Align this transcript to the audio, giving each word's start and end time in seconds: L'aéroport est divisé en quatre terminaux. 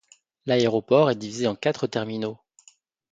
L'aéroport 0.47 1.11
est 1.11 1.15
divisé 1.15 1.45
en 1.45 1.53
quatre 1.55 1.85
terminaux. 1.85 2.39